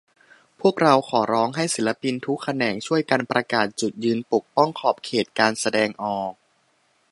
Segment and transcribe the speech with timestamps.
[0.59, 6.33] พวกเราขอร้องให้ศิลปินทุกแขนง ช่วยกันประกาศจุดยืน ปกป้องขอบเขตการแสดงออก